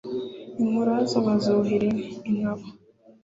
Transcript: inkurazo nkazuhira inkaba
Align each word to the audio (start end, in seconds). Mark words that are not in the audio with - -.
inkurazo 0.61 1.17
nkazuhira 1.23 1.87
inkaba 2.29 2.65